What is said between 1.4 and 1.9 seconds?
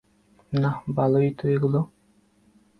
এগুলো।